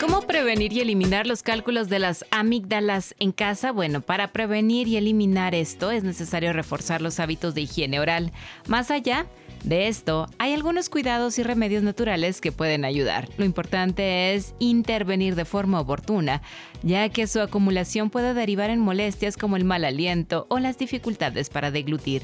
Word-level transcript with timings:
¿Cómo 0.00 0.20
prevenir 0.22 0.72
y 0.72 0.80
eliminar 0.80 1.26
los 1.26 1.42
cálculos 1.42 1.88
de 1.88 1.98
las 1.98 2.24
amígdalas 2.30 3.16
en 3.18 3.32
casa? 3.32 3.72
Bueno, 3.72 4.00
para 4.00 4.28
prevenir 4.28 4.86
y 4.86 4.96
eliminar 4.96 5.56
esto 5.56 5.90
es 5.90 6.04
necesario 6.04 6.52
reforzar 6.52 7.02
los 7.02 7.18
hábitos 7.18 7.52
de 7.52 7.62
higiene 7.62 7.98
oral. 7.98 8.30
Más 8.68 8.92
allá 8.92 9.26
de 9.64 9.88
esto, 9.88 10.28
hay 10.38 10.52
algunos 10.52 10.88
cuidados 10.88 11.40
y 11.40 11.42
remedios 11.42 11.82
naturales 11.82 12.40
que 12.40 12.52
pueden 12.52 12.84
ayudar. 12.84 13.28
Lo 13.38 13.44
importante 13.44 14.34
es 14.34 14.54
intervenir 14.60 15.34
de 15.34 15.44
forma 15.44 15.80
oportuna, 15.80 16.42
ya 16.84 17.08
que 17.08 17.26
su 17.26 17.40
acumulación 17.40 18.08
puede 18.08 18.34
derivar 18.34 18.70
en 18.70 18.78
molestias 18.78 19.36
como 19.36 19.56
el 19.56 19.64
mal 19.64 19.84
aliento 19.84 20.46
o 20.48 20.60
las 20.60 20.78
dificultades 20.78 21.50
para 21.50 21.72
deglutir. 21.72 22.22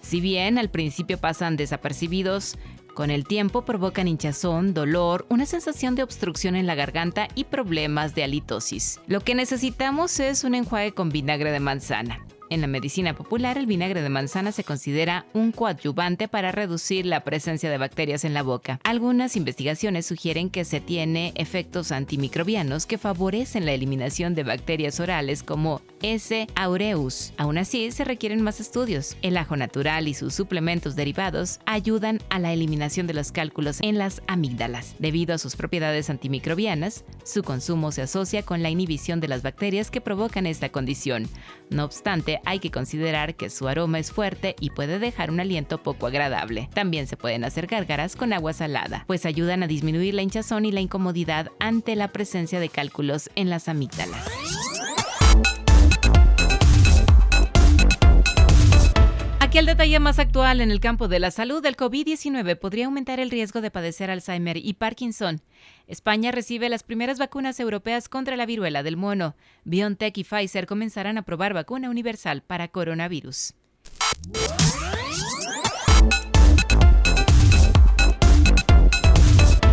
Si 0.00 0.22
bien 0.22 0.56
al 0.56 0.70
principio 0.70 1.18
pasan 1.18 1.58
desapercibidos, 1.58 2.56
con 3.00 3.10
el 3.10 3.24
tiempo 3.24 3.62
provocan 3.62 4.08
hinchazón, 4.08 4.74
dolor, 4.74 5.24
una 5.30 5.46
sensación 5.46 5.94
de 5.94 6.02
obstrucción 6.02 6.54
en 6.54 6.66
la 6.66 6.74
garganta 6.74 7.28
y 7.34 7.44
problemas 7.44 8.14
de 8.14 8.24
halitosis. 8.24 9.00
Lo 9.06 9.22
que 9.22 9.34
necesitamos 9.34 10.20
es 10.20 10.44
un 10.44 10.54
enjuague 10.54 10.92
con 10.92 11.08
vinagre 11.08 11.50
de 11.50 11.60
manzana. 11.60 12.22
En 12.50 12.60
la 12.60 12.66
medicina 12.66 13.14
popular, 13.14 13.56
el 13.56 13.64
vinagre 13.64 14.02
de 14.02 14.08
manzana 14.10 14.52
se 14.52 14.64
considera 14.64 15.24
un 15.32 15.50
coadyuvante 15.50 16.28
para 16.28 16.52
reducir 16.52 17.06
la 17.06 17.24
presencia 17.24 17.70
de 17.70 17.78
bacterias 17.78 18.24
en 18.24 18.34
la 18.34 18.42
boca. 18.42 18.80
Algunas 18.84 19.34
investigaciones 19.34 20.04
sugieren 20.04 20.50
que 20.50 20.66
se 20.66 20.80
tiene 20.80 21.32
efectos 21.36 21.92
antimicrobianos 21.92 22.84
que 22.84 22.98
favorecen 22.98 23.64
la 23.64 23.72
eliminación 23.72 24.34
de 24.34 24.42
bacterias 24.42 25.00
orales 25.00 25.42
como 25.42 25.80
S. 26.02 26.46
aureus. 26.54 27.32
Aún 27.36 27.58
así, 27.58 27.90
se 27.90 28.04
requieren 28.04 28.42
más 28.42 28.60
estudios. 28.60 29.16
El 29.22 29.36
ajo 29.36 29.56
natural 29.56 30.08
y 30.08 30.14
sus 30.14 30.34
suplementos 30.34 30.96
derivados 30.96 31.60
ayudan 31.66 32.20
a 32.30 32.38
la 32.38 32.52
eliminación 32.52 33.06
de 33.06 33.14
los 33.14 33.32
cálculos 33.32 33.78
en 33.82 33.98
las 33.98 34.22
amígdalas. 34.26 34.94
Debido 34.98 35.34
a 35.34 35.38
sus 35.38 35.56
propiedades 35.56 36.10
antimicrobianas, 36.10 37.04
su 37.24 37.42
consumo 37.42 37.92
se 37.92 38.02
asocia 38.02 38.42
con 38.42 38.62
la 38.62 38.70
inhibición 38.70 39.20
de 39.20 39.28
las 39.28 39.42
bacterias 39.42 39.90
que 39.90 40.00
provocan 40.00 40.46
esta 40.46 40.70
condición. 40.70 41.28
No 41.70 41.84
obstante, 41.84 42.40
hay 42.44 42.58
que 42.58 42.70
considerar 42.70 43.36
que 43.36 43.50
su 43.50 43.68
aroma 43.68 43.98
es 43.98 44.10
fuerte 44.10 44.56
y 44.60 44.70
puede 44.70 44.98
dejar 44.98 45.30
un 45.30 45.40
aliento 45.40 45.82
poco 45.82 46.06
agradable. 46.06 46.68
También 46.74 47.06
se 47.06 47.16
pueden 47.16 47.44
hacer 47.44 47.66
gárgaras 47.66 48.16
con 48.16 48.32
agua 48.32 48.52
salada, 48.52 49.04
pues 49.06 49.26
ayudan 49.26 49.62
a 49.62 49.66
disminuir 49.66 50.14
la 50.14 50.22
hinchazón 50.22 50.64
y 50.64 50.72
la 50.72 50.80
incomodidad 50.80 51.50
ante 51.60 51.96
la 51.96 52.08
presencia 52.08 52.60
de 52.60 52.68
cálculos 52.68 53.30
en 53.34 53.50
las 53.50 53.68
amígdalas. 53.68 54.26
Aquí 59.50 59.58
el 59.58 59.66
detalle 59.66 59.98
más 59.98 60.20
actual 60.20 60.60
en 60.60 60.70
el 60.70 60.78
campo 60.78 61.08
de 61.08 61.18
la 61.18 61.32
salud, 61.32 61.66
el 61.66 61.76
COVID-19 61.76 62.56
podría 62.56 62.86
aumentar 62.86 63.18
el 63.18 63.32
riesgo 63.32 63.60
de 63.60 63.72
padecer 63.72 64.08
Alzheimer 64.08 64.56
y 64.56 64.74
Parkinson. 64.74 65.42
España 65.88 66.30
recibe 66.30 66.68
las 66.68 66.84
primeras 66.84 67.18
vacunas 67.18 67.58
europeas 67.58 68.08
contra 68.08 68.36
la 68.36 68.46
viruela 68.46 68.84
del 68.84 68.96
mono. 68.96 69.34
BioNTech 69.64 70.16
y 70.18 70.22
Pfizer 70.22 70.68
comenzarán 70.68 71.18
a 71.18 71.22
probar 71.22 71.52
vacuna 71.52 71.90
universal 71.90 72.42
para 72.42 72.68
coronavirus. 72.68 73.54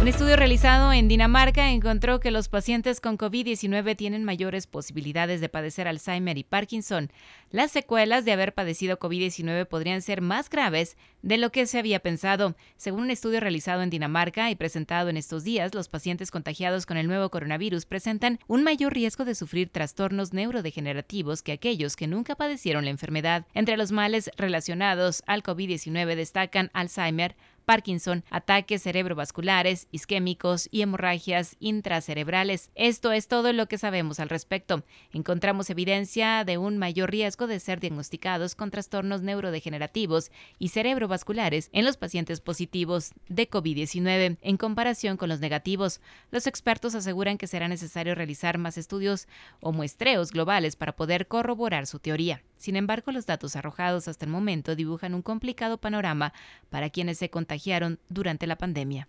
Un 0.08 0.14
estudio 0.14 0.38
realizado 0.38 0.94
en 0.94 1.10
Dinamarca 1.10 1.70
encontró 1.70 2.22
que 2.22 2.32
los 2.32 2.48
pacientes 2.48 3.02
con 3.02 3.18
COVID-19 3.18 3.98
tienen 3.98 4.24
mayores 4.24 4.66
posibilidades 4.66 5.42
de 5.42 5.50
padecer 5.50 5.86
Alzheimer 5.86 6.38
y 6.38 6.46
Parkinson. 6.46 7.12
Las 7.52 7.72
secuelas 7.72 8.24
de 8.24 8.32
haber 8.32 8.54
padecido 8.54 9.00
COVID-19 9.00 9.68
podrían 9.68 10.02
ser 10.02 10.22
más 10.22 10.50
graves 10.50 10.96
de 11.24 11.38
lo 11.38 11.52
que 11.52 11.66
se 11.66 11.78
había 11.78 12.00
pensado. 12.00 12.56
Según 12.78 13.02
un 13.02 13.12
estudio 13.12 13.42
realizado 13.42 13.82
en 13.82 13.90
Dinamarca 13.90 14.50
y 14.50 14.56
presentado 14.56 15.10
en 15.10 15.18
estos 15.18 15.44
días, 15.44 15.76
los 15.76 15.90
pacientes 15.90 16.32
contagiados 16.32 16.86
con 16.86 16.96
el 16.96 17.08
nuevo 17.08 17.30
coronavirus 17.30 17.86
presentan 17.86 18.40
un 18.48 18.64
mayor 18.64 18.94
riesgo 18.94 19.26
de 19.26 19.36
sufrir 19.36 19.68
trastornos 19.68 20.32
neurodegenerativos 20.32 21.42
que 21.42 21.52
aquellos 21.52 21.98
que 21.98 22.08
nunca 22.08 22.36
padecieron 22.36 22.86
la 22.86 22.92
enfermedad. 22.92 23.46
Entre 23.54 23.76
los 23.76 23.92
males 23.92 24.32
relacionados 24.38 25.22
al 25.28 25.44
COVID-19 25.44 26.16
destacan 26.16 26.72
Alzheimer, 26.72 27.36
Parkinson, 27.68 28.24
ataques 28.30 28.84
cerebrovasculares, 28.84 29.90
isquémicos 29.92 30.70
y 30.72 30.84
hemorragias 30.84 31.58
intracerebrales. 31.60 32.72
Esto 32.76 33.12
es 33.12 33.28
todo 33.28 33.52
lo 33.52 33.68
que 33.68 33.78
sabemos 33.78 34.22
al 34.22 34.30
respecto. 34.30 34.86
Encontramos 35.12 35.70
evidencia 35.70 36.46
de 36.46 36.58
un 36.58 36.78
mayor 36.78 37.12
riesgo 37.12 37.46
de 37.46 37.60
ser 37.60 37.82
diagnosticados 37.82 38.56
con 38.56 38.72
trastornos 38.72 39.22
neurodegenerativos 39.22 40.32
y 40.58 40.70
cerebrovasculares 40.70 41.68
en 41.74 41.84
los 41.84 41.98
pacientes 41.98 42.40
positivos 42.40 43.12
de 43.28 43.50
COVID-19 43.50 44.38
en 44.42 44.58
comparación 44.58 45.18
con 45.18 45.28
los 45.28 45.42
negativos. 45.42 46.00
Los 46.32 46.48
expertos 46.48 46.96
aseguran 46.96 47.38
que 47.38 47.48
será 47.48 47.68
necesario 47.68 48.16
realizar 48.16 48.58
más 48.58 48.78
estudios 48.78 49.28
o 49.60 49.74
muestreos 49.74 50.32
globales 50.32 50.78
para 50.78 50.96
poder 50.96 51.28
corroborar 51.28 51.86
su 51.86 52.00
teoría. 52.00 52.42
Sin 52.58 52.76
embargo, 52.76 53.12
los 53.12 53.26
datos 53.26 53.56
arrojados 53.56 54.08
hasta 54.08 54.26
el 54.26 54.32
momento 54.32 54.76
dibujan 54.76 55.14
un 55.14 55.22
complicado 55.22 55.78
panorama 55.78 56.34
para 56.70 56.90
quienes 56.90 57.18
se 57.18 57.30
contagiaron 57.30 58.00
durante 58.10 58.48
la 58.48 58.58
pandemia. 58.58 59.08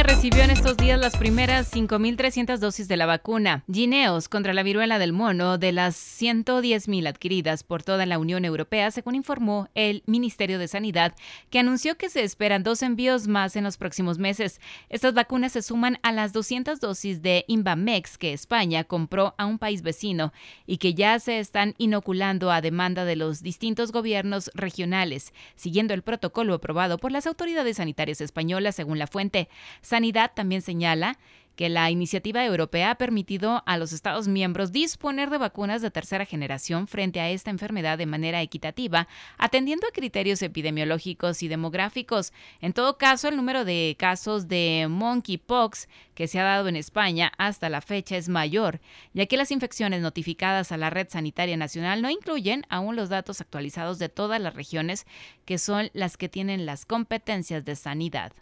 España 0.00 0.14
recibió 0.14 0.44
en 0.44 0.50
estos 0.50 0.78
días 0.78 0.98
las 0.98 1.16
primeras 1.16 1.70
5.300 1.74 2.56
dosis 2.56 2.88
de 2.88 2.96
la 2.96 3.04
vacuna 3.04 3.64
Gineos 3.70 4.30
contra 4.30 4.54
la 4.54 4.62
viruela 4.62 4.98
del 4.98 5.12
mono 5.12 5.58
de 5.58 5.72
las 5.72 5.94
110.000 5.96 7.06
adquiridas 7.06 7.64
por 7.64 7.82
toda 7.82 8.06
la 8.06 8.18
Unión 8.18 8.46
Europea, 8.46 8.90
según 8.92 9.14
informó 9.14 9.68
el 9.74 10.02
Ministerio 10.06 10.58
de 10.58 10.68
Sanidad, 10.68 11.14
que 11.50 11.58
anunció 11.58 11.98
que 11.98 12.08
se 12.08 12.22
esperan 12.22 12.62
dos 12.62 12.82
envíos 12.82 13.28
más 13.28 13.56
en 13.56 13.64
los 13.64 13.76
próximos 13.76 14.18
meses. 14.18 14.60
Estas 14.88 15.12
vacunas 15.12 15.52
se 15.52 15.60
suman 15.60 15.98
a 16.02 16.12
las 16.12 16.32
200 16.32 16.80
dosis 16.80 17.20
de 17.20 17.44
Invamex 17.46 18.16
que 18.16 18.32
España 18.32 18.84
compró 18.84 19.34
a 19.36 19.44
un 19.44 19.58
país 19.58 19.82
vecino 19.82 20.32
y 20.66 20.78
que 20.78 20.94
ya 20.94 21.18
se 21.18 21.40
están 21.40 21.74
inoculando 21.76 22.50
a 22.50 22.62
demanda 22.62 23.04
de 23.04 23.16
los 23.16 23.42
distintos 23.42 23.92
gobiernos 23.92 24.50
regionales, 24.54 25.34
siguiendo 25.56 25.92
el 25.92 26.02
protocolo 26.02 26.54
aprobado 26.54 26.96
por 26.96 27.12
las 27.12 27.26
autoridades 27.26 27.76
sanitarias 27.76 28.22
españolas, 28.22 28.76
según 28.76 28.98
la 28.98 29.06
fuente. 29.06 29.48
Sanidad 29.90 30.30
también 30.36 30.62
señala 30.62 31.18
que 31.56 31.68
la 31.68 31.90
iniciativa 31.90 32.44
europea 32.44 32.92
ha 32.92 32.94
permitido 32.94 33.64
a 33.66 33.76
los 33.76 33.92
Estados 33.92 34.28
miembros 34.28 34.70
disponer 34.70 35.30
de 35.30 35.38
vacunas 35.38 35.82
de 35.82 35.90
tercera 35.90 36.24
generación 36.24 36.86
frente 36.86 37.18
a 37.18 37.28
esta 37.28 37.50
enfermedad 37.50 37.98
de 37.98 38.06
manera 38.06 38.40
equitativa, 38.40 39.08
atendiendo 39.36 39.88
a 39.88 39.90
criterios 39.90 40.42
epidemiológicos 40.42 41.42
y 41.42 41.48
demográficos. 41.48 42.32
En 42.60 42.72
todo 42.72 42.98
caso, 42.98 43.26
el 43.26 43.36
número 43.36 43.64
de 43.64 43.96
casos 43.98 44.46
de 44.46 44.86
monkeypox 44.88 45.88
que 46.14 46.28
se 46.28 46.38
ha 46.38 46.44
dado 46.44 46.68
en 46.68 46.76
España 46.76 47.32
hasta 47.36 47.68
la 47.68 47.80
fecha 47.80 48.16
es 48.16 48.28
mayor, 48.28 48.80
ya 49.12 49.26
que 49.26 49.36
las 49.36 49.50
infecciones 49.50 50.02
notificadas 50.02 50.70
a 50.70 50.76
la 50.76 50.90
red 50.90 51.08
sanitaria 51.10 51.56
nacional 51.56 52.00
no 52.00 52.10
incluyen 52.10 52.64
aún 52.68 52.94
los 52.94 53.08
datos 53.08 53.40
actualizados 53.40 53.98
de 53.98 54.08
todas 54.08 54.40
las 54.40 54.54
regiones 54.54 55.04
que 55.44 55.58
son 55.58 55.90
las 55.94 56.16
que 56.16 56.28
tienen 56.28 56.64
las 56.64 56.86
competencias 56.86 57.64
de 57.64 57.74
sanidad. 57.74 58.32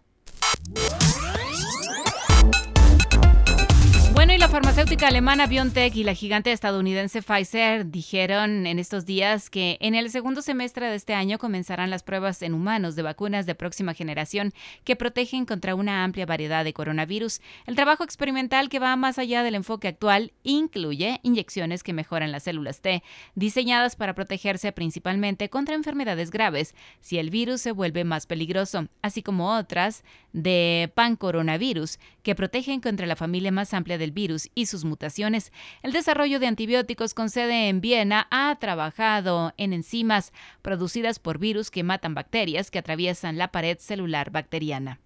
Música 0.67 1.98
farmacéutica 4.51 5.09
alemana 5.09 5.47
BioNTech 5.47 5.95
y 5.95 6.05
la 6.05 6.15
gigante 6.15 6.53
estadounidense 6.53 7.21
Pfizer 7.21 7.91
dijeron 7.91 8.67
en 8.67 8.79
estos 8.79 9.05
días 9.05 9.51
que 9.51 9.77
en 9.81 9.95
el 9.95 10.11
segundo 10.11 10.41
semestre 10.41 10.87
de 10.89 10.95
este 10.95 11.13
año 11.13 11.39
comenzarán 11.39 11.91
las 11.91 12.03
pruebas 12.03 12.41
en 12.41 12.55
humanos 12.55 12.97
de 12.97 13.03
vacunas 13.03 13.45
de 13.45 13.55
próxima 13.55 13.93
generación 13.93 14.55
que 14.85 14.97
protegen 14.97 15.45
contra 15.45 15.75
una 15.75 16.03
amplia 16.03 16.25
variedad 16.25 16.65
de 16.65 16.73
coronavirus. 16.73 17.41
El 17.67 17.75
trabajo 17.75 18.05
experimental 18.05 18.71
que 18.71 18.79
va 18.79 18.97
más 18.97 19.19
allá 19.19 19.43
del 19.43 19.55
enfoque 19.55 19.89
actual 19.89 20.33
incluye 20.45 21.21
inyecciones 21.23 21.83
que 21.83 21.93
mejoran 21.93 22.33
las 22.33 22.45
células 22.45 22.81
T, 22.81 23.03
diseñadas 23.35 23.97
para 23.97 24.15
protegerse 24.15 24.73
principalmente 24.73 25.51
contra 25.51 25.75
enfermedades 25.75 26.31
graves 26.31 26.75
si 27.01 27.19
el 27.19 27.29
virus 27.29 27.61
se 27.61 27.73
vuelve 27.73 28.05
más 28.05 28.27
peligroso, 28.27 28.89
así 29.03 29.23
como 29.23 29.55
otras 29.55 30.05
de 30.33 30.91
pancoronavirus 30.95 31.99
que 32.23 32.35
protegen 32.35 32.81
contra 32.81 33.07
la 33.07 33.17
familia 33.17 33.53
más 33.53 33.75
amplia 33.75 33.99
de 33.99 34.09
virus 34.11 34.38
y 34.55 34.67
sus 34.67 34.85
mutaciones. 34.85 35.53
El 35.83 35.93
desarrollo 35.93 36.39
de 36.39 36.47
antibióticos 36.47 37.15
con 37.15 37.31
sede 37.31 37.69
en 37.69 37.81
Viena 37.81 38.27
ha 38.31 38.57
trabajado 38.61 39.53
en 39.57 39.73
enzimas 39.73 40.33
producidas 40.63 41.19
por 41.19 41.39
virus 41.39 41.71
que 41.71 41.83
matan 41.83 42.15
bacterias 42.15 42.71
que 42.71 42.79
atraviesan 42.79 43.39
la 43.39 43.53
pared 43.53 43.79
celular 43.79 44.31
bacteriana. 44.31 45.01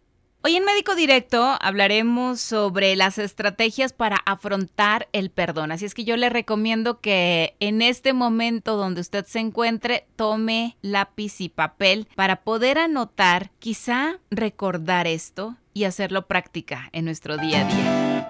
Hoy 0.44 0.56
en 0.56 0.64
Médico 0.64 0.96
Directo 0.96 1.56
hablaremos 1.60 2.40
sobre 2.40 2.96
las 2.96 3.18
estrategias 3.18 3.92
para 3.92 4.16
afrontar 4.26 5.08
el 5.12 5.30
perdón. 5.30 5.70
Así 5.70 5.84
es 5.84 5.94
que 5.94 6.02
yo 6.02 6.16
le 6.16 6.30
recomiendo 6.30 7.00
que 7.00 7.54
en 7.60 7.80
este 7.80 8.12
momento 8.12 8.76
donde 8.76 9.02
usted 9.02 9.24
se 9.24 9.38
encuentre, 9.38 10.08
tome 10.16 10.76
lápiz 10.82 11.40
y 11.40 11.48
papel 11.48 12.08
para 12.16 12.42
poder 12.42 12.78
anotar, 12.78 13.52
quizá 13.60 14.18
recordar 14.32 15.06
esto 15.06 15.56
y 15.74 15.84
hacerlo 15.84 16.26
práctica 16.26 16.88
en 16.92 17.04
nuestro 17.04 17.36
día 17.36 17.60
a 17.60 17.64
día. 17.64 18.21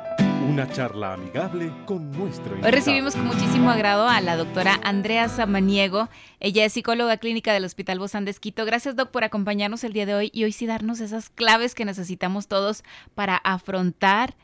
Una 0.48 0.68
charla 0.68 1.14
amigable 1.14 1.72
con 1.86 2.10
nuestro 2.10 2.56
Hoy 2.56 2.70
recibimos 2.70 3.14
con 3.14 3.26
muchísimo 3.26 3.70
agrado 3.70 4.08
a 4.08 4.20
la 4.20 4.36
doctora 4.36 4.80
Andrea 4.82 5.28
Samaniego. 5.28 6.08
Ella 6.40 6.64
es 6.64 6.72
psicóloga 6.72 7.16
clínica 7.16 7.52
del 7.52 7.64
Hospital 7.64 8.00
Bozán 8.00 8.24
de 8.24 8.32
Esquito. 8.32 8.64
Gracias, 8.64 8.96
doc, 8.96 9.10
por 9.10 9.24
acompañarnos 9.24 9.84
el 9.84 9.92
día 9.92 10.04
de 10.04 10.14
hoy 10.14 10.30
y 10.34 10.44
hoy 10.44 10.52
sí 10.52 10.66
darnos 10.66 11.00
esas 11.00 11.30
claves 11.30 11.74
que 11.74 11.84
necesitamos 11.84 12.48
todos 12.48 12.82
para 13.14 13.36
afrontar 13.36 14.34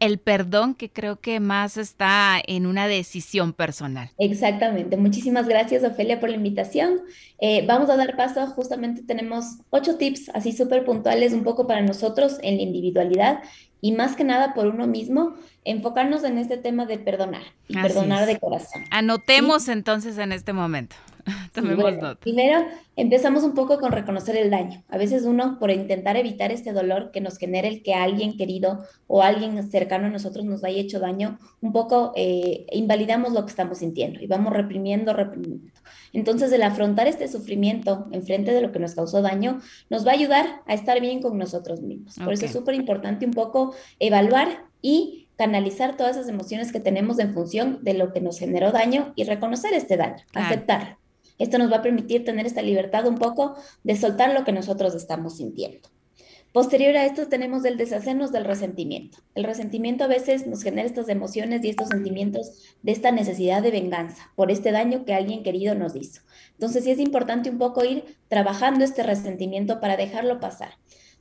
el 0.00 0.18
perdón 0.18 0.74
que 0.74 0.90
creo 0.90 1.20
que 1.20 1.40
más 1.40 1.76
está 1.76 2.40
en 2.46 2.66
una 2.66 2.86
decisión 2.86 3.52
personal. 3.52 4.10
Exactamente. 4.18 4.96
Muchísimas 4.96 5.48
gracias, 5.48 5.82
Ofelia, 5.82 6.20
por 6.20 6.30
la 6.30 6.36
invitación. 6.36 7.00
Eh, 7.40 7.64
vamos 7.66 7.90
a 7.90 7.96
dar 7.96 8.16
paso. 8.16 8.46
Justamente 8.48 9.02
tenemos 9.02 9.44
ocho 9.70 9.96
tips 9.96 10.30
así 10.34 10.52
súper 10.52 10.84
puntuales, 10.84 11.32
un 11.32 11.42
poco 11.42 11.66
para 11.66 11.82
nosotros 11.82 12.38
en 12.42 12.56
la 12.56 12.62
individualidad 12.62 13.40
y 13.80 13.92
más 13.92 14.16
que 14.16 14.24
nada 14.24 14.54
por 14.54 14.66
uno 14.66 14.86
mismo, 14.86 15.34
enfocarnos 15.64 16.24
en 16.24 16.38
este 16.38 16.56
tema 16.56 16.86
de 16.86 16.98
perdonar 16.98 17.42
y 17.68 17.74
perdonar 17.74 18.26
de 18.26 18.38
corazón. 18.38 18.84
Anotemos 18.90 19.68
entonces 19.68 20.18
en 20.18 20.32
este 20.32 20.52
momento. 20.52 20.96
Tomemos 21.52 21.96
nota. 21.96 22.20
Primero, 22.20 22.64
empezamos 22.96 23.44
un 23.44 23.54
poco 23.54 23.78
con 23.78 23.92
reconocer 23.92 24.36
el 24.36 24.50
daño. 24.50 24.82
A 24.88 24.98
veces 24.98 25.24
uno, 25.24 25.58
por 25.58 25.70
intentar 25.70 26.16
evitar 26.16 26.52
este 26.52 26.72
dolor 26.72 27.10
que 27.10 27.20
nos 27.20 27.38
genera 27.38 27.68
el 27.68 27.82
que 27.82 27.94
alguien 27.94 28.36
querido 28.36 28.84
o 29.06 29.22
alguien 29.22 29.62
cercano 29.70 30.06
a 30.06 30.10
nosotros 30.10 30.44
nos 30.44 30.64
haya 30.64 30.80
hecho 30.80 31.00
daño, 31.00 31.38
un 31.60 31.72
poco 31.72 32.12
eh, 32.16 32.66
invalidamos 32.72 33.32
lo 33.32 33.44
que 33.44 33.50
estamos 33.50 33.78
sintiendo 33.78 34.20
y 34.20 34.26
vamos 34.26 34.52
reprimiendo, 34.52 35.12
reprimiendo. 35.12 35.70
Entonces, 36.12 36.52
el 36.52 36.62
afrontar 36.62 37.06
este 37.06 37.28
sufrimiento 37.28 38.06
en 38.12 38.22
frente 38.22 38.52
de 38.52 38.60
lo 38.60 38.72
que 38.72 38.78
nos 38.78 38.94
causó 38.94 39.22
daño 39.22 39.60
nos 39.90 40.06
va 40.06 40.12
a 40.12 40.14
ayudar 40.14 40.62
a 40.66 40.74
estar 40.74 41.00
bien 41.00 41.20
con 41.20 41.38
nosotros 41.38 41.80
mismos. 41.80 42.16
Por 42.16 42.32
eso 42.32 42.46
es 42.46 42.52
súper 42.52 42.74
importante 42.74 43.26
un 43.26 43.32
poco 43.32 43.74
evaluar 43.98 44.64
y 44.80 45.28
canalizar 45.36 45.96
todas 45.96 46.16
esas 46.16 46.28
emociones 46.28 46.72
que 46.72 46.80
tenemos 46.80 47.18
en 47.20 47.32
función 47.32 47.78
de 47.82 47.94
lo 47.94 48.12
que 48.12 48.20
nos 48.20 48.38
generó 48.38 48.72
daño 48.72 49.12
y 49.14 49.24
reconocer 49.24 49.72
este 49.72 49.96
daño, 49.96 50.24
aceptarlo. 50.34 50.98
Esto 51.38 51.58
nos 51.58 51.70
va 51.70 51.76
a 51.76 51.82
permitir 51.82 52.24
tener 52.24 52.46
esta 52.46 52.62
libertad 52.62 53.06
un 53.06 53.16
poco 53.16 53.56
de 53.84 53.96
soltar 53.96 54.32
lo 54.32 54.44
que 54.44 54.52
nosotros 54.52 54.94
estamos 54.94 55.36
sintiendo. 55.36 55.88
Posterior 56.52 56.96
a 56.96 57.04
esto 57.04 57.28
tenemos 57.28 57.64
el 57.66 57.76
deshacernos 57.76 58.32
del 58.32 58.46
resentimiento. 58.46 59.18
El 59.34 59.44
resentimiento 59.44 60.04
a 60.04 60.08
veces 60.08 60.46
nos 60.46 60.62
genera 60.62 60.88
estas 60.88 61.10
emociones 61.10 61.62
y 61.62 61.68
estos 61.68 61.88
sentimientos 61.88 62.74
de 62.82 62.92
esta 62.92 63.12
necesidad 63.12 63.62
de 63.62 63.70
venganza 63.70 64.32
por 64.34 64.50
este 64.50 64.72
daño 64.72 65.04
que 65.04 65.12
alguien 65.14 65.42
querido 65.42 65.74
nos 65.74 65.94
hizo. 65.94 66.22
Entonces 66.52 66.84
sí 66.84 66.90
es 66.90 66.98
importante 66.98 67.50
un 67.50 67.58
poco 67.58 67.84
ir 67.84 68.16
trabajando 68.28 68.82
este 68.82 69.02
resentimiento 69.02 69.78
para 69.78 69.98
dejarlo 69.98 70.40
pasar 70.40 70.70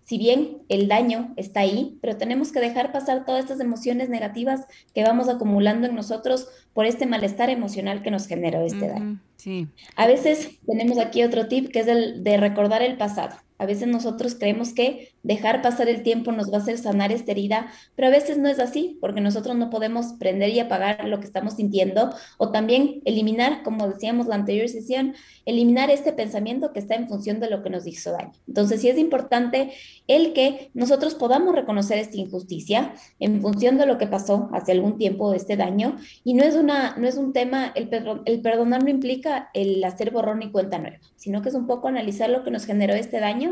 si 0.07 0.17
bien 0.17 0.59
el 0.69 0.87
daño 0.87 1.33
está 1.35 1.59
ahí, 1.59 1.97
pero 2.01 2.15
tenemos 2.15 2.53
que 2.53 2.61
dejar 2.61 2.93
pasar 2.93 3.25
todas 3.25 3.41
estas 3.41 3.59
emociones 3.59 4.07
negativas 4.07 4.65
que 4.95 5.03
vamos 5.03 5.27
acumulando 5.27 5.85
en 5.85 5.95
nosotros 5.95 6.47
por 6.71 6.85
este 6.85 7.05
malestar 7.05 7.49
emocional 7.49 8.01
que 8.01 8.09
nos 8.09 8.25
generó 8.25 8.61
este 8.61 8.87
daño. 8.87 9.19
Sí. 9.35 9.67
A 9.97 10.07
veces 10.07 10.59
tenemos 10.65 10.97
aquí 10.97 11.23
otro 11.23 11.49
tip 11.49 11.73
que 11.73 11.79
es 11.79 11.89
el 11.89 12.23
de 12.23 12.37
recordar 12.37 12.81
el 12.83 12.95
pasado. 12.95 13.35
A 13.57 13.65
veces 13.65 13.87
nosotros 13.87 14.35
creemos 14.35 14.73
que 14.73 15.09
dejar 15.23 15.61
pasar 15.61 15.89
el 15.89 16.03
tiempo 16.03 16.31
nos 16.31 16.51
va 16.51 16.57
a 16.57 16.61
hacer 16.61 16.77
sanar 16.77 17.11
esta 17.11 17.31
herida, 17.31 17.67
pero 17.95 18.07
a 18.07 18.11
veces 18.11 18.37
no 18.37 18.47
es 18.47 18.59
así, 18.59 18.97
porque 19.01 19.19
nosotros 19.19 19.55
no 19.55 19.69
podemos 19.69 20.13
prender 20.19 20.49
y 20.49 20.59
apagar 20.59 21.05
lo 21.05 21.19
que 21.19 21.25
estamos 21.25 21.55
sintiendo 21.55 22.13
o 22.37 22.51
también 22.51 23.01
eliminar, 23.05 23.63
como 23.63 23.87
decíamos 23.87 24.27
la 24.27 24.35
anterior 24.35 24.69
sesión, 24.69 25.15
eliminar 25.45 25.89
este 25.89 26.13
pensamiento 26.13 26.71
que 26.71 26.79
está 26.79 26.95
en 26.95 27.07
función 27.07 27.39
de 27.39 27.49
lo 27.49 27.63
que 27.63 27.69
nos 27.69 27.87
hizo 27.87 28.11
daño. 28.11 28.33
Entonces, 28.47 28.81
sí 28.81 28.89
es 28.89 28.97
importante 28.97 29.71
el 30.07 30.33
que 30.33 30.71
nosotros 30.73 31.15
podamos 31.15 31.55
reconocer 31.55 31.97
esta 31.97 32.17
injusticia 32.17 32.93
en 33.19 33.41
función 33.41 33.77
de 33.77 33.85
lo 33.85 33.97
que 33.97 34.07
pasó 34.07 34.49
hace 34.53 34.71
algún 34.71 34.97
tiempo 34.97 35.31
de 35.31 35.37
este 35.37 35.57
daño 35.57 35.97
y 36.23 36.33
no 36.33 36.43
es 36.43 36.55
una 36.55 36.95
no 36.97 37.07
es 37.07 37.17
un 37.17 37.33
tema 37.33 37.71
el, 37.75 37.89
el 38.25 38.41
perdonar 38.41 38.83
no 38.83 38.89
implica 38.89 39.49
el 39.53 39.83
hacer 39.83 40.11
borrón 40.11 40.41
y 40.41 40.51
cuenta 40.51 40.79
nueva, 40.79 40.97
sino 41.15 41.41
que 41.41 41.49
es 41.49 41.55
un 41.55 41.67
poco 41.67 41.87
analizar 41.87 42.29
lo 42.29 42.43
que 42.43 42.51
nos 42.51 42.65
generó 42.65 42.93
este 42.93 43.19
daño 43.19 43.46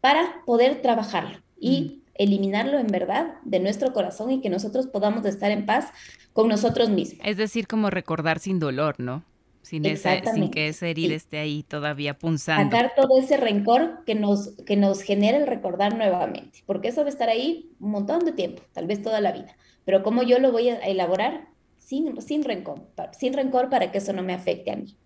para 0.00 0.42
poder 0.46 0.82
trabajarlo 0.82 1.38
y 1.58 2.02
eliminarlo 2.14 2.78
en 2.78 2.88
verdad 2.88 3.34
de 3.44 3.60
nuestro 3.60 3.92
corazón 3.92 4.30
y 4.30 4.40
que 4.40 4.50
nosotros 4.50 4.86
podamos 4.88 5.24
estar 5.24 5.50
en 5.50 5.64
paz 5.64 5.86
con 6.32 6.48
nosotros 6.48 6.90
mismos. 6.90 7.20
Es 7.24 7.36
decir, 7.36 7.66
como 7.66 7.90
recordar 7.90 8.40
sin 8.40 8.58
dolor, 8.58 8.96
¿no? 8.98 9.24
Sin, 9.62 9.84
sin 9.84 10.50
que 10.50 10.68
esa 10.68 10.86
herida 10.86 11.14
esté 11.14 11.38
ahí 11.38 11.62
todavía 11.62 12.18
punzando. 12.18 12.74
Sacar 12.74 12.92
todo 12.96 13.18
ese 13.18 13.36
rencor 13.36 14.02
que 14.06 14.14
nos, 14.14 14.56
que 14.64 14.76
nos 14.76 15.02
genera 15.02 15.36
el 15.36 15.46
recordar 15.46 15.94
nuevamente, 15.94 16.60
porque 16.64 16.88
eso 16.88 17.02
va 17.02 17.08
a 17.08 17.10
estar 17.10 17.28
ahí 17.28 17.70
un 17.78 17.90
montón 17.90 18.20
de 18.20 18.32
tiempo, 18.32 18.62
tal 18.72 18.86
vez 18.86 19.02
toda 19.02 19.20
la 19.20 19.32
vida. 19.32 19.56
Pero 19.84 20.02
como 20.02 20.22
yo 20.22 20.38
lo 20.38 20.52
voy 20.52 20.70
a 20.70 20.78
elaborar 20.78 21.48
sin, 21.76 22.20
sin 22.22 22.44
rencor, 22.44 22.88
sin 23.18 23.34
rencor 23.34 23.68
para 23.68 23.92
que 23.92 23.98
eso 23.98 24.14
no 24.14 24.22
me 24.22 24.32
afecte 24.32 24.70
a 24.70 24.76
mí 24.76 24.96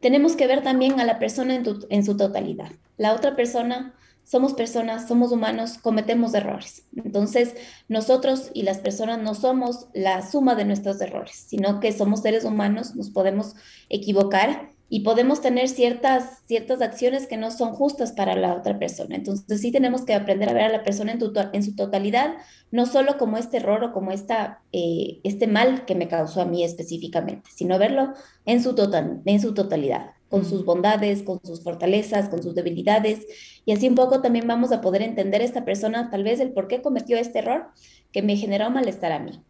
tenemos 0.00 0.36
que 0.36 0.46
ver 0.46 0.62
también 0.62 1.00
a 1.00 1.04
la 1.04 1.18
persona 1.18 1.54
en, 1.54 2.04
su 2.04 2.16
totalidad. 2.16 2.70
La 2.96 3.14
otra 3.14 3.36
persona, 3.36 3.94
somos 4.24 4.54
personas, 4.54 5.08
somos 5.08 5.32
humanos, 5.32 5.78
cometemos 5.78 6.34
errores. 6.34 6.84
Entonces, 6.96 7.54
nosotros 7.88 8.50
y 8.54 8.62
las 8.62 8.78
personas 8.78 9.20
no 9.20 9.34
somos 9.34 9.86
la 9.94 10.26
suma 10.26 10.54
de 10.54 10.64
nuestros 10.64 11.00
errores, 11.00 11.44
sino 11.48 11.80
que 11.80 11.92
somos 11.92 12.22
seres 12.22 12.44
humanos, 12.44 12.94
nos 12.96 13.10
podemos 13.10 13.54
equivocar 13.88 14.70
y 14.88 15.00
podemos 15.00 15.40
tener 15.40 15.68
ciertas, 15.68 16.42
ciertas 16.46 16.80
acciones 16.80 17.26
que 17.26 17.36
no 17.36 17.50
son 17.50 17.72
justas 17.72 18.12
para 18.12 18.36
la 18.36 18.54
otra 18.54 18.78
persona. 18.78 19.16
Entonces 19.16 19.60
sí 19.60 19.72
tenemos 19.72 20.02
que 20.04 20.14
aprender 20.14 20.48
a 20.48 20.52
ver 20.52 20.62
a 20.64 20.68
la 20.68 20.84
persona 20.84 21.12
en, 21.12 21.20
en 21.52 21.62
su 21.62 21.74
totalidad, 21.74 22.34
no 22.70 22.86
solo 22.86 23.18
como 23.18 23.36
este 23.36 23.56
error 23.56 23.82
o 23.82 23.92
como 23.92 24.12
esta, 24.12 24.62
eh, 24.72 25.18
este 25.24 25.48
mal 25.48 25.84
que 25.86 25.96
me 25.96 26.06
causó 26.06 26.40
a 26.40 26.44
mí 26.44 26.62
específicamente, 26.62 27.50
sino 27.54 27.78
verlo 27.78 28.12
en 28.44 28.62
su, 28.62 28.74
total, 28.76 29.22
en 29.24 29.40
su 29.40 29.54
totalidad, 29.54 30.10
con 30.28 30.44
sus 30.44 30.64
bondades, 30.64 31.24
con 31.24 31.40
sus 31.42 31.64
fortalezas, 31.64 32.28
con 32.28 32.42
sus 32.42 32.54
debilidades. 32.54 33.26
Y 33.64 33.72
así 33.72 33.88
un 33.88 33.96
poco 33.96 34.22
también 34.22 34.46
vamos 34.46 34.70
a 34.70 34.80
poder 34.80 35.02
entender 35.02 35.40
a 35.40 35.44
esta 35.44 35.64
persona 35.64 36.10
tal 36.10 36.22
vez 36.22 36.38
el 36.38 36.52
por 36.52 36.68
qué 36.68 36.80
cometió 36.80 37.16
este 37.16 37.40
error 37.40 37.70
que 38.12 38.22
me 38.22 38.36
generó 38.36 38.70
malestar 38.70 39.10
a 39.10 39.18
mí. 39.18 39.42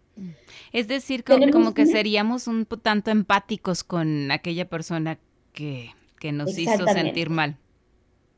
Es 0.72 0.88
decir, 0.88 1.24
como, 1.24 1.74
que 1.74 1.86
seríamos 1.86 2.46
un 2.46 2.66
tanto 2.66 3.10
empáticos 3.10 3.84
con 3.84 4.30
aquella 4.30 4.68
persona 4.68 5.18
que, 5.52 5.90
nos 6.32 6.58
hizo 6.58 6.86
sentir 6.88 7.30
mal. 7.30 7.56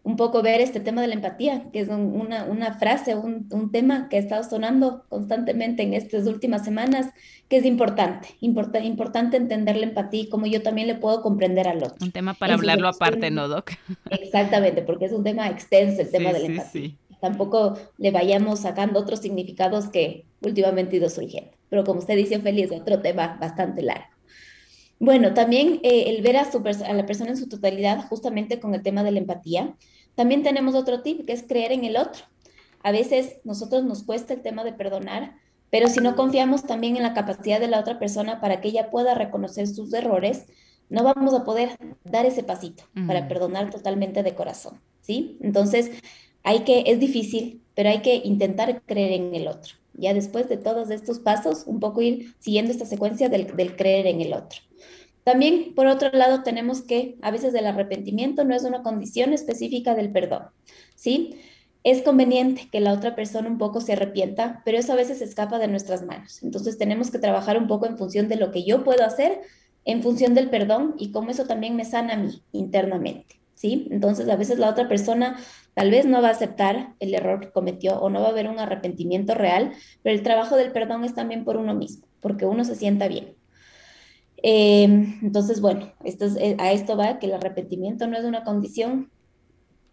Un 0.02 0.16
poco 0.16 0.42
ver 0.42 0.60
este 0.60 0.80
tema 0.80 1.02
de 1.02 1.08
la 1.08 1.14
empatía, 1.14 1.70
que 1.72 1.80
es 1.80 1.88
una, 1.88 2.74
frase, 2.78 3.14
un, 3.14 3.70
tema 3.72 4.08
que 4.08 4.16
ha 4.16 4.20
estado 4.20 4.42
sonando 4.42 5.04
constantemente 5.08 5.82
en 5.82 5.94
estas 5.94 6.26
últimas 6.26 6.64
semanas, 6.64 7.08
que 7.48 7.58
es 7.58 7.64
importante, 7.64 8.28
importante 8.40 9.36
entender 9.36 9.76
la 9.76 9.84
empatía 9.84 10.22
y 10.22 10.28
cómo 10.28 10.46
yo 10.46 10.62
también 10.62 10.86
le 10.86 10.94
puedo 10.94 11.20
comprender 11.22 11.66
al 11.66 11.78
otro. 11.78 11.96
Un 12.00 12.12
tema 12.12 12.34
para 12.34 12.54
hablarlo 12.54 12.88
aparte, 12.88 13.30
¿no, 13.30 13.48
Doc? 13.48 13.72
Exactamente, 14.10 14.82
porque 14.82 15.06
es 15.06 15.12
un 15.12 15.24
tema 15.24 15.48
extenso 15.48 16.02
el 16.02 16.10
tema 16.10 16.32
de 16.32 16.40
la 16.40 16.46
empatía. 16.46 16.90
Tampoco 17.20 17.76
le 17.98 18.10
vayamos 18.10 18.60
sacando 18.60 19.00
otros 19.00 19.20
significados 19.20 19.88
que 19.88 20.24
últimamente 20.40 20.96
ido 20.96 21.10
surgiendo. 21.10 21.57
Pero 21.68 21.84
como 21.84 22.00
usted 22.00 22.16
dice, 22.16 22.38
Feli, 22.40 22.62
es 22.62 22.72
otro 22.72 23.00
tema 23.00 23.36
bastante 23.40 23.82
largo. 23.82 24.06
Bueno, 25.00 25.32
también 25.32 25.80
eh, 25.82 26.04
el 26.08 26.22
ver 26.22 26.36
a, 26.36 26.42
a 26.42 26.92
la 26.92 27.06
persona 27.06 27.30
en 27.30 27.36
su 27.36 27.48
totalidad, 27.48 28.08
justamente 28.08 28.58
con 28.58 28.74
el 28.74 28.82
tema 28.82 29.04
de 29.04 29.12
la 29.12 29.20
empatía. 29.20 29.76
También 30.14 30.42
tenemos 30.42 30.74
otro 30.74 31.02
tip, 31.02 31.24
que 31.26 31.32
es 31.32 31.44
creer 31.44 31.72
en 31.72 31.84
el 31.84 31.96
otro. 31.96 32.24
A 32.82 32.90
veces 32.90 33.38
nosotros 33.44 33.84
nos 33.84 34.02
cuesta 34.02 34.34
el 34.34 34.42
tema 34.42 34.64
de 34.64 34.72
perdonar, 34.72 35.36
pero 35.70 35.88
si 35.88 36.00
no 36.00 36.16
confiamos 36.16 36.64
también 36.64 36.96
en 36.96 37.02
la 37.02 37.14
capacidad 37.14 37.60
de 37.60 37.68
la 37.68 37.80
otra 37.80 37.98
persona 37.98 38.40
para 38.40 38.60
que 38.60 38.68
ella 38.68 38.90
pueda 38.90 39.14
reconocer 39.14 39.66
sus 39.66 39.92
errores, 39.92 40.46
no 40.88 41.04
vamos 41.04 41.34
a 41.34 41.44
poder 41.44 41.76
dar 42.04 42.24
ese 42.24 42.42
pasito 42.42 42.84
para 43.06 43.28
perdonar 43.28 43.70
totalmente 43.70 44.22
de 44.22 44.34
corazón, 44.34 44.80
¿sí? 45.02 45.36
Entonces, 45.42 45.90
hay 46.42 46.60
que, 46.60 46.84
es 46.86 46.98
difícil, 46.98 47.62
pero 47.74 47.90
hay 47.90 48.00
que 48.00 48.16
intentar 48.24 48.82
creer 48.86 49.12
en 49.12 49.34
el 49.34 49.48
otro. 49.48 49.74
Ya 49.98 50.14
después 50.14 50.48
de 50.48 50.56
todos 50.56 50.90
estos 50.90 51.18
pasos, 51.18 51.64
un 51.66 51.80
poco 51.80 52.00
ir 52.00 52.34
siguiendo 52.38 52.72
esta 52.72 52.86
secuencia 52.86 53.28
del, 53.28 53.54
del 53.56 53.76
creer 53.76 54.06
en 54.06 54.20
el 54.20 54.32
otro. 54.32 54.60
También, 55.24 55.74
por 55.74 55.86
otro 55.86 56.10
lado, 56.12 56.42
tenemos 56.42 56.80
que 56.80 57.18
a 57.20 57.30
veces 57.30 57.52
el 57.52 57.66
arrepentimiento 57.66 58.44
no 58.44 58.54
es 58.54 58.62
una 58.64 58.82
condición 58.82 59.34
específica 59.34 59.94
del 59.94 60.10
perdón, 60.10 60.44
¿sí? 60.94 61.34
Es 61.84 62.00
conveniente 62.02 62.68
que 62.72 62.80
la 62.80 62.92
otra 62.94 63.14
persona 63.14 63.48
un 63.48 63.58
poco 63.58 63.80
se 63.80 63.92
arrepienta, 63.92 64.62
pero 64.64 64.78
eso 64.78 64.94
a 64.94 64.96
veces 64.96 65.20
escapa 65.20 65.58
de 65.58 65.68
nuestras 65.68 66.02
manos. 66.02 66.42
Entonces 66.42 66.78
tenemos 66.78 67.10
que 67.10 67.18
trabajar 67.18 67.58
un 67.58 67.66
poco 67.66 67.86
en 67.86 67.98
función 67.98 68.28
de 68.28 68.36
lo 68.36 68.50
que 68.52 68.64
yo 68.64 68.84
puedo 68.84 69.04
hacer, 69.04 69.42
en 69.84 70.02
función 70.02 70.34
del 70.34 70.50
perdón 70.50 70.94
y 70.98 71.12
cómo 71.12 71.30
eso 71.30 71.46
también 71.46 71.76
me 71.76 71.84
sana 71.84 72.14
a 72.14 72.16
mí 72.16 72.42
internamente. 72.52 73.38
¿Sí? 73.58 73.88
Entonces 73.90 74.28
a 74.28 74.36
veces 74.36 74.58
la 74.60 74.70
otra 74.70 74.86
persona 74.88 75.36
tal 75.74 75.90
vez 75.90 76.06
no 76.06 76.22
va 76.22 76.28
a 76.28 76.32
aceptar 76.32 76.94
el 77.00 77.12
error 77.12 77.40
que 77.40 77.50
cometió 77.50 77.98
o 77.98 78.08
no 78.08 78.20
va 78.20 78.28
a 78.28 78.30
haber 78.30 78.48
un 78.48 78.60
arrepentimiento 78.60 79.34
real, 79.34 79.72
pero 80.02 80.14
el 80.16 80.22
trabajo 80.22 80.56
del 80.56 80.70
perdón 80.70 81.04
es 81.04 81.14
también 81.14 81.44
por 81.44 81.56
uno 81.56 81.74
mismo, 81.74 82.06
porque 82.20 82.46
uno 82.46 82.64
se 82.64 82.76
sienta 82.76 83.08
bien. 83.08 83.34
Em, 84.36 85.18
entonces, 85.22 85.60
bueno, 85.60 85.92
eh, 86.04 86.56
a 86.58 86.70
esto 86.70 86.96
va 86.96 87.18
que 87.18 87.26
el 87.26 87.34
arrepentimiento 87.34 88.06
no 88.06 88.16
es 88.16 88.24
una 88.24 88.44
condición 88.44 89.10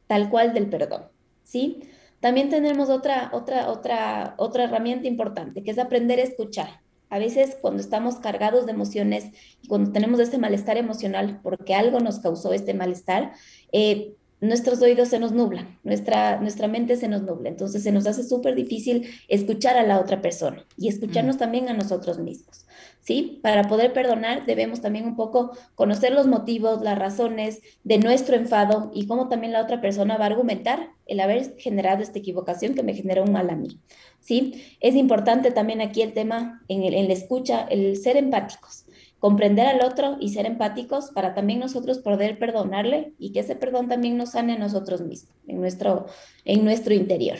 tal 0.06 0.30
cual 0.30 0.54
del 0.54 0.70
perdón, 0.70 1.06
¿sí? 1.42 1.82
También 2.20 2.50
tenemos 2.50 2.90
otra, 2.90 3.32
otra, 3.34 3.72
otra, 3.72 4.36
otra 4.38 4.66
herramienta 4.66 5.08
importante, 5.08 5.64
que 5.64 5.72
es 5.72 5.80
aprender 5.80 6.20
a 6.20 6.24
escuchar. 6.24 6.85
A 7.16 7.18
veces 7.18 7.58
cuando 7.62 7.82
estamos 7.82 8.16
cargados 8.16 8.66
de 8.66 8.74
emociones 8.74 9.32
y 9.62 9.70
cuando 9.70 9.94
tenemos 9.94 10.20
ese 10.20 10.38
malestar 10.38 10.76
emocional 10.76 11.40
porque 11.42 11.74
algo 11.74 12.02
nos 12.02 12.20
causó 12.20 12.52
este 12.52 12.74
malestar, 12.74 13.32
eh, 13.72 14.16
nuestros 14.48 14.82
oídos 14.82 15.10
se 15.10 15.20
nos 15.20 15.32
nublan, 15.32 15.80
nuestra, 15.84 16.40
nuestra 16.40 16.68
mente 16.68 16.96
se 16.98 17.08
nos 17.08 17.22
nubla, 17.22 17.50
entonces 17.50 17.84
se 17.84 17.92
nos 17.92 18.06
hace 18.08 18.24
súper 18.24 18.56
difícil 18.56 19.10
escuchar 19.28 19.78
a 19.78 19.84
la 19.84 20.00
otra 20.00 20.22
persona 20.22 20.66
y 20.78 20.88
escucharnos 20.88 21.36
mm. 21.36 21.40
también 21.40 21.70
a 21.70 21.74
nosotros 21.74 22.20
mismos, 22.20 22.66
¿sí? 23.02 23.40
Para 23.42 23.64
poder 23.64 23.94
perdonar 23.94 24.46
debemos 24.46 24.82
también 24.82 25.06
un 25.06 25.16
poco 25.16 25.52
conocer 25.76 26.12
los 26.12 26.28
motivos, 26.28 26.82
las 26.82 26.98
razones 26.98 27.62
de 27.84 27.98
nuestro 27.98 28.36
enfado 28.36 28.92
y 28.94 29.08
cómo 29.08 29.28
también 29.28 29.54
la 29.54 29.62
otra 29.62 29.82
persona 29.82 30.18
va 30.18 30.26
a 30.26 30.28
argumentar 30.28 30.90
el 31.06 31.20
haber 31.20 31.58
generado 31.58 32.02
esta 32.02 32.20
equivocación 32.20 32.74
que 32.74 32.84
me 32.84 32.94
generó 32.94 33.24
un 33.24 33.32
mal 33.32 33.50
a 33.50 33.56
mí, 33.56 33.80
¿sí? 34.22 34.64
Es 34.80 34.96
importante 34.96 35.52
también 35.52 35.82
aquí 35.82 36.02
el 36.02 36.14
tema 36.14 36.64
en, 36.68 36.84
el, 36.84 36.94
en 36.94 37.08
la 37.08 37.14
escucha, 37.14 37.68
el 37.70 37.98
ser 37.98 38.18
empáticos 38.18 38.85
comprender 39.20 39.68
al 39.68 39.82
otro 39.82 40.18
y 40.20 40.30
ser 40.30 40.46
empáticos 40.46 41.12
para 41.12 41.34
también 41.34 41.60
nosotros 41.60 42.00
poder 42.00 42.38
perdonarle 42.38 43.14
y 43.18 43.32
que 43.32 43.40
ese 43.40 43.56
perdón 43.56 43.88
también 43.88 44.18
nos 44.18 44.32
sane 44.32 44.54
a 44.54 44.60
nosotros 44.60 45.02
mismos, 45.02 45.34
en 45.48 45.60
nuestro, 45.60 46.08
en 46.44 46.64
nuestro 46.64 46.94
interior. 46.94 47.38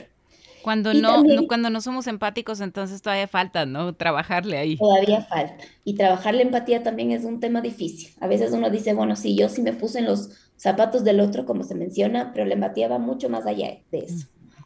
Cuando 0.66 0.96
no, 0.96 1.24
cuando 1.48 1.70
no 1.70 1.80
somos 1.80 2.08
empáticos, 2.08 2.60
entonces 2.60 3.00
todavía 3.04 3.28
falta, 3.28 3.68
¿no? 3.68 3.94
Trabajarle 3.94 4.58
ahí. 4.58 4.78
Todavía 4.78 5.22
falta. 5.22 5.64
Y 5.84 5.94
trabajar 5.94 6.34
la 6.34 6.42
empatía 6.42 6.82
también 6.82 7.12
es 7.12 7.24
un 7.24 7.40
tema 7.40 7.62
difícil. 7.62 8.10
A 8.20 8.26
veces 8.26 8.52
uno 8.52 8.72
dice, 8.72 8.96
bueno, 8.96 9.16
sí, 9.16 9.38
yo 9.38 9.48
sí 9.48 9.62
me 9.62 9.74
puse 9.74 10.00
en 10.00 10.06
los 10.06 10.32
zapatos 10.56 11.04
del 11.04 11.20
otro, 11.20 11.46
como 11.46 11.62
se 11.62 11.76
menciona, 11.76 12.32
pero 12.34 12.48
la 12.48 12.56
empatía 12.56 12.88
va 12.88 12.98
mucho 12.98 13.30
más 13.30 13.46
allá 13.46 13.78
de 13.92 14.00
eso. 14.00 14.26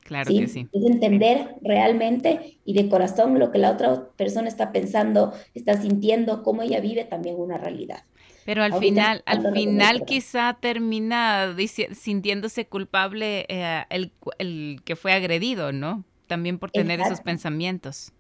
Claro 0.09 0.31
que 0.33 0.47
sí. 0.47 0.67
Es 0.73 0.85
entender 0.85 1.57
realmente 1.61 2.57
y 2.65 2.73
de 2.73 2.89
corazón 2.89 3.37
lo 3.37 3.51
que 3.51 3.59
la 3.59 3.69
otra 3.69 4.09
persona 4.17 4.47
está 4.47 4.71
pensando, 4.71 5.33
está 5.53 5.79
sintiendo, 5.79 6.41
cómo 6.41 6.63
ella 6.63 6.79
vive 6.79 7.05
también 7.05 7.35
una 7.37 7.59
realidad. 7.59 8.05
Pero 8.43 8.63
al 8.63 8.73
final, 8.73 9.21
al 9.27 9.53
final 9.53 10.05
quizá 10.05 10.57
termina 10.59 11.55
sintiéndose 11.91 12.65
culpable 12.65 13.45
eh, 13.49 13.83
el, 13.91 14.81
que 14.83 14.95
fue 14.95 15.13
agredido, 15.13 15.71
¿no? 15.71 16.05
También 16.25 16.57
por 16.57 16.71
tener 16.71 17.01
esos 17.01 17.21
pensamientos. 17.21 18.11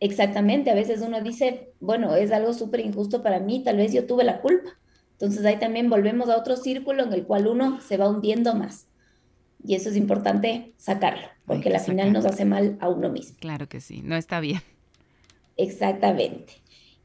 Exactamente, 0.00 0.70
a 0.70 0.74
veces 0.74 1.02
uno 1.02 1.20
dice, 1.20 1.68
bueno, 1.80 2.14
es 2.14 2.32
algo 2.32 2.54
súper 2.54 2.80
injusto 2.80 3.22
para 3.22 3.40
mí, 3.40 3.62
tal 3.62 3.76
vez 3.76 3.92
yo 3.92 4.06
tuve 4.06 4.24
la 4.24 4.40
culpa. 4.40 4.70
Entonces 5.12 5.44
ahí 5.44 5.58
también 5.58 5.90
volvemos 5.90 6.30
a 6.30 6.38
otro 6.38 6.56
círculo 6.56 7.02
en 7.02 7.12
el 7.12 7.24
cual 7.24 7.46
uno 7.46 7.82
se 7.82 7.98
va 7.98 8.08
hundiendo 8.08 8.54
más. 8.54 8.88
Y 9.66 9.74
eso 9.74 9.88
es 9.88 9.96
importante 9.96 10.72
sacarlo, 10.76 11.26
porque 11.44 11.74
al 11.74 11.80
final 11.80 12.12
nos 12.12 12.24
hace 12.24 12.44
mal 12.44 12.76
a 12.80 12.88
uno 12.88 13.08
mismo. 13.10 13.36
Claro 13.40 13.68
que 13.68 13.80
sí, 13.80 14.00
no 14.02 14.16
está 14.16 14.38
bien. 14.40 14.60
Exactamente. 15.56 16.54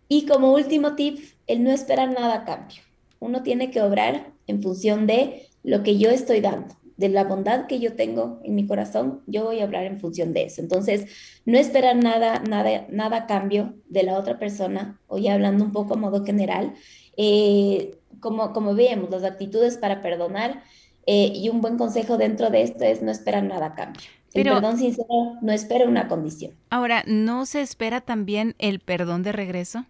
Y 0.08 0.26
como 0.26 0.54
último 0.54 0.96
tip, 0.96 1.20
el 1.48 1.64
no 1.64 1.72
esperar 1.72 2.12
nada 2.12 2.36
a 2.36 2.46
cambio. 2.46 2.82
Uno 3.20 3.44
tiene 3.44 3.72
que 3.72 3.82
obrar 3.82 4.32
en 4.46 4.62
función 4.62 5.08
de 5.08 5.48
lo 5.64 5.84
que 5.84 5.98
yo 5.98 6.10
estoy 6.10 6.42
dando, 6.42 6.76
de 6.98 7.10
la 7.10 7.24
bondad 7.24 7.66
que 7.66 7.80
yo 7.80 7.96
tengo 7.96 8.40
en 8.44 8.56
mi 8.56 8.68
corazón, 8.68 9.22
yo 9.26 9.46
voy 9.46 9.60
a 9.60 9.64
hablar 9.64 9.86
en 9.86 10.00
función 10.00 10.34
de 10.34 10.44
eso. 10.44 10.62
Entonces, 10.62 11.06
no 11.46 11.58
esperar 11.58 11.96
nada, 11.96 12.44
nada, 12.48 12.86
nada 12.90 13.18
a 13.18 13.26
cambio 13.26 13.74
de 13.90 14.04
la 14.04 14.20
otra 14.20 14.38
persona, 14.38 15.00
hoy 15.08 15.28
hablando 15.28 15.64
un 15.64 15.72
poco 15.72 15.96
a 15.96 15.98
modo 15.98 16.24
general, 16.26 16.76
eh, 17.18 17.98
como, 18.20 18.54
como 18.54 18.76
veíamos, 18.76 19.10
las 19.10 19.24
actitudes 19.24 19.78
para 19.78 20.02
perdonar 20.02 20.64
eh, 21.06 21.32
y 21.36 21.50
un 21.50 21.62
buen 21.62 21.78
consejo 21.78 22.18
dentro 22.18 22.50
de 22.50 22.64
esto 22.64 22.84
es 22.86 23.02
no 23.02 23.12
esperar 23.12 23.44
nada 23.44 23.68
a 23.68 23.76
cambio. 23.76 24.08
El 24.34 24.48
perdón 24.48 24.78
sincero 24.78 25.38
no 25.42 25.52
espera 25.52 25.88
una 25.88 26.08
condición. 26.08 26.58
Ahora, 26.72 27.04
¿no 27.06 27.46
se 27.46 27.62
espera 27.62 28.02
también 28.02 28.56
el 28.58 28.80
perdón 28.80 29.22
de 29.24 29.32
regreso? 29.32 29.86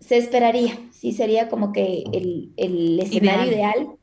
Se 0.00 0.16
esperaría, 0.16 0.78
sí 0.92 1.12
sería 1.12 1.48
como 1.48 1.72
que 1.72 2.08
el, 2.12 2.52
el 2.56 2.98
escenario 3.00 3.46
ideal. 3.46 3.46
ideal, 3.46 3.98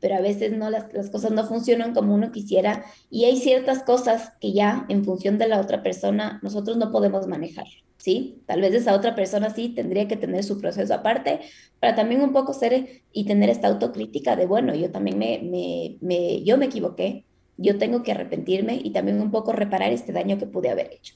pero 0.00 0.16
a 0.16 0.20
veces 0.20 0.52
no 0.52 0.70
las, 0.70 0.92
las, 0.92 1.10
cosas 1.10 1.30
no 1.30 1.46
funcionan 1.46 1.94
como 1.94 2.14
uno 2.14 2.30
quisiera 2.32 2.84
y 3.10 3.24
hay 3.24 3.36
ciertas 3.38 3.82
cosas 3.82 4.32
que 4.40 4.52
ya 4.52 4.84
en 4.88 5.04
función 5.04 5.38
de 5.38 5.48
la 5.48 5.60
otra 5.60 5.82
persona 5.82 6.40
nosotros 6.42 6.76
no 6.76 6.90
podemos 6.90 7.26
manejar. 7.26 7.66
¿sí? 8.00 8.42
Tal 8.46 8.60
vez 8.60 8.74
esa 8.74 8.94
otra 8.94 9.14
persona 9.14 9.50
sí 9.50 9.68
tendría 9.68 10.08
que 10.08 10.16
tener 10.16 10.42
su 10.42 10.58
proceso 10.58 10.94
aparte 10.94 11.40
para 11.78 11.94
también 11.94 12.22
un 12.22 12.32
poco 12.32 12.54
ser 12.54 13.02
y 13.12 13.24
tener 13.24 13.50
esta 13.50 13.68
autocrítica 13.68 14.36
de, 14.36 14.46
bueno, 14.46 14.74
yo 14.74 14.90
también 14.90 15.18
me, 15.18 15.96
me, 16.00 16.42
yo 16.42 16.56
me 16.56 16.66
equivoqué, 16.66 17.24
yo 17.56 17.76
tengo 17.78 18.02
que 18.02 18.12
arrepentirme 18.12 18.80
y 18.82 18.90
también 18.90 19.20
un 19.20 19.30
poco 19.30 19.52
reparar 19.52 19.92
este 19.92 20.12
daño 20.12 20.38
que 20.38 20.46
pude 20.46 20.70
haber 20.70 20.90
hecho. 20.92 21.14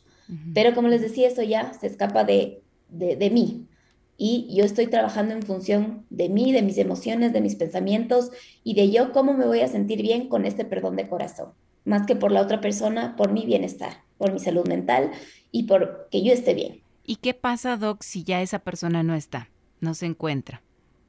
Pero 0.55 0.75
como 0.75 0.89
les 0.89 1.03
decía, 1.03 1.29
eso 1.29 1.43
ya 1.43 1.75
se 1.75 1.87
escapa 1.87 2.25
de, 2.25 2.63
de, 2.89 3.17
de 3.17 3.31
mí. 3.31 3.67
Y 4.17 4.55
yo 4.55 4.65
estoy 4.65 4.87
trabajando 4.87 5.35
en 5.35 5.43
función 5.43 6.07
de 6.11 6.29
mí, 6.29 6.53
de 6.53 6.63
mis 6.63 6.79
emociones, 6.79 7.33
de 7.33 7.41
mis 7.41 7.57
pensamientos 7.57 8.31
y 8.63 8.75
de 8.75 8.91
yo 8.91 9.13
cómo 9.13 9.35
me 9.35 9.47
voy 9.47 9.61
a 9.61 9.69
sentir 9.69 10.03
bien 10.03 10.29
con 10.29 10.45
este 10.45 10.65
perdón 10.65 10.97
de 10.97 11.09
corazón, 11.09 11.53
más 11.85 12.07
que 12.07 12.15
por 12.15 12.31
la 12.31 12.41
otra 12.41 12.61
persona, 12.61 13.17
por 13.17 13.33
mi 13.33 13.45
bienestar, 13.45 14.03
por 14.19 14.33
mi 14.33 14.39
salud 14.39 14.67
mental 14.69 15.11
y 15.51 15.65
por 15.65 16.09
que 16.11 16.23
yo 16.23 16.33
esté 16.33 16.55
bien. 16.55 16.81
¿Y 17.05 17.17
qué 17.17 17.35
pasa, 17.35 17.77
Doc, 17.77 18.03
si 18.03 18.25
ya 18.25 18.41
esa 18.41 18.61
persona 18.61 19.03
no 19.03 19.15
está, 19.15 19.51
no 19.81 19.95
se 19.95 20.07
encuentra? 20.07 20.63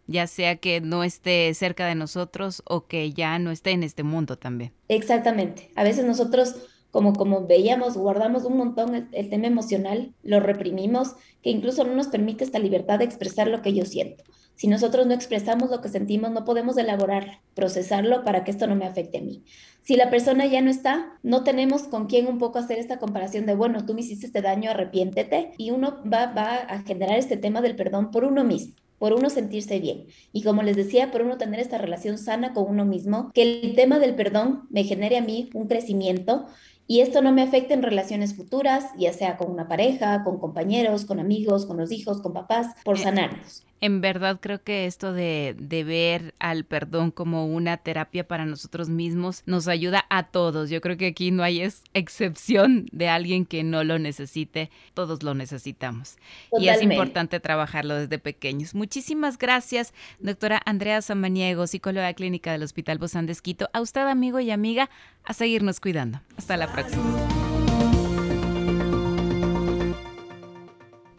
Ya 0.08 0.28
sea 0.28 0.58
que 0.58 0.82
no 0.82 1.04
esté 1.04 1.54
cerca 1.54 1.88
de 1.88 1.96
nosotros 1.96 2.62
o 2.66 2.86
que 2.86 3.12
ya 3.12 3.40
no 3.40 3.50
esté 3.50 3.72
en 3.72 3.84
este 3.84 4.04
mundo 4.04 4.38
también. 4.38 4.72
Exactamente. 4.88 5.72
A 5.76 5.84
veces 5.84 6.06
nosotros, 6.06 6.56
como, 6.96 7.12
como 7.12 7.46
veíamos, 7.46 7.98
guardamos 7.98 8.46
un 8.46 8.56
montón 8.56 8.96
el, 8.96 9.10
el 9.12 9.30
tema 9.30 9.48
emocional, 9.48 10.14
lo 10.24 10.40
reprimimos, 10.40 11.16
que 11.42 11.50
incluso 11.50 11.84
no 11.84 11.94
nos 11.94 12.08
permite 12.08 12.46
esta 12.46 12.58
libertad 12.58 13.00
de 13.00 13.04
expresar 13.04 13.50
lo 13.50 13.62
que 13.62 13.74
yo 13.74 13.84
siento. 13.84 14.24
Si 14.56 14.68
nosotros 14.68 15.06
no 15.06 15.14
expresamos 15.14 15.70
lo 15.70 15.82
que 15.82 15.90
sentimos, 15.90 16.32
no 16.32 16.46
podemos 16.46 16.78
elaborar, 16.78 17.42
procesarlo 17.54 18.24
para 18.24 18.46
que 18.46 18.52
esto 18.52 18.66
no 18.66 18.78
me 18.78 18.86
afecte 18.86 19.18
a 19.18 19.22
mí. 19.22 19.44
Si 19.82 19.98
la 19.98 20.10
persona 20.10 20.46
ya 20.46 20.62
no 20.62 20.70
está, 20.72 21.20
no 21.22 21.44
tenemos 21.44 21.84
con 21.84 22.06
quién 22.06 22.28
un 22.28 22.38
poco 22.38 22.60
hacer 22.60 22.80
esta 22.80 22.98
comparación 22.98 23.46
de, 23.46 23.56
bueno, 23.56 23.86
tú 23.86 23.94
me 23.94 24.00
hiciste 24.00 24.28
este 24.28 24.42
daño, 24.42 24.72
arrepiéntete, 24.72 25.52
y 25.58 25.72
uno 25.72 26.02
va, 26.02 26.28
va 26.28 26.56
a 26.56 26.84
generar 26.84 27.20
este 27.20 27.36
tema 27.36 27.60
del 27.60 27.76
perdón 27.76 28.10
por 28.10 28.24
uno 28.24 28.46
mismo 28.46 28.74
por 28.98 29.14
uno 29.14 29.30
sentirse 29.30 29.80
bien. 29.80 30.06
Y 30.32 30.44
como 30.44 30.64
les 30.64 30.76
decía, 30.76 31.12
por 31.12 31.22
uno 31.22 31.38
tener 31.38 31.60
esta 31.60 31.78
relación 31.78 32.18
sana 32.18 32.54
con 32.54 32.66
uno 32.68 32.86
mismo, 32.86 33.30
que 33.34 33.44
el 33.44 33.76
tema 33.76 34.00
del 34.00 34.16
perdón 34.16 34.68
me 34.70 34.84
genere 34.84 35.18
a 35.18 35.22
mí 35.22 35.50
un 35.54 35.68
crecimiento 35.68 36.46
y 36.88 37.00
esto 37.00 37.22
no 37.22 37.32
me 37.32 37.42
afecta 37.42 37.74
en 37.74 37.84
relaciones 37.84 38.36
futuras, 38.36 38.86
ya 38.98 39.12
sea 39.12 39.38
con 39.38 39.52
una 39.52 39.68
pareja, 39.68 40.24
con 40.24 40.40
compañeros, 40.40 41.06
con 41.06 41.20
amigos, 41.20 41.66
con 41.66 41.78
los 41.78 41.92
hijos, 41.92 42.22
con 42.22 42.34
papás, 42.34 42.76
por 42.84 42.98
eh, 42.98 43.04
sanarnos. 43.04 43.66
En 43.86 44.02
verdad 44.02 44.40
creo 44.42 44.64
que 44.64 44.88
esto 44.88 45.14
de, 45.14 45.56
de, 45.60 45.84
ver 45.84 46.34
al 46.40 46.66
perdón 46.66 47.12
como 47.12 47.46
una 47.46 47.78
terapia 47.78 48.28
para 48.28 48.48
nosotros 48.48 48.90
mismos 48.90 49.44
nos 49.46 49.68
ayuda 49.68 50.06
a 50.10 50.24
todos. 50.24 50.72
Yo 50.72 50.82
creo 50.82 50.98
que 50.98 51.06
aquí 51.06 51.30
no 51.30 51.44
hay 51.44 51.62
excepción 51.94 52.88
de 52.92 53.10
alguien 53.10 53.46
que 53.46 53.64
no 53.64 53.84
lo 53.84 54.00
necesite. 54.00 54.72
Todos 54.96 55.22
lo 55.22 55.36
necesitamos. 55.36 56.18
Y 56.60 56.70
es 56.70 56.82
importante 56.82 57.40
trabajarlo 57.40 57.94
desde 57.94 58.18
pequeños. 58.18 58.74
Muchísimas 58.74 59.38
gracias, 59.38 59.94
doctora 60.20 60.60
Andrea 60.66 61.04
Samaniego, 61.04 61.68
psicóloga 61.68 62.12
clínica 62.16 62.54
del 62.54 62.64
Hospital 62.64 62.98
Bozán 62.98 63.28
de 63.28 63.34
Esquito. 63.34 63.70
A 63.72 63.82
usted, 63.82 64.02
amigo 64.02 64.40
y 64.40 64.50
amiga, 64.50 64.90
a 65.24 65.34
seguirnos 65.34 65.80
cuidando. 65.80 66.22
Hasta 66.38 66.58
la 66.58 66.72
próxima. 66.72 67.45